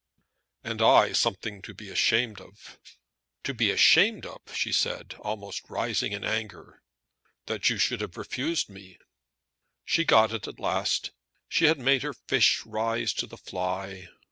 "And 0.63 0.81
I 0.81 1.13
something 1.13 1.61
to 1.61 1.75
be 1.75 1.91
ashamed 1.91 2.41
of." 2.41 2.79
"To 3.43 3.53
be 3.53 3.69
ashamed 3.69 4.25
of!" 4.25 4.41
she 4.51 4.71
said, 4.73 5.13
almost 5.19 5.69
rising 5.69 6.11
in 6.11 6.23
anger. 6.23 6.81
"That 7.45 7.69
you 7.69 7.77
should 7.77 8.01
have 8.01 8.17
refused 8.17 8.67
me!" 8.67 8.97
She 9.85 10.01
had 10.01 10.07
got 10.07 10.33
it 10.33 10.47
at 10.47 10.59
last. 10.59 11.11
She 11.47 11.65
had 11.65 11.77
made 11.77 12.01
her 12.01 12.13
fish 12.13 12.65
rise 12.65 13.13
to 13.13 13.27
the 13.27 13.37
fly. 13.37 14.07